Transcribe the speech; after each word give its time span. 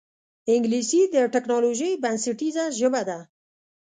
انګلیسي 0.53 1.01
د 1.13 1.15
ټکنالوجۍ 1.33 1.91
بنسټیزه 2.03 2.63
ژبه 2.79 3.01
ده 3.09 3.19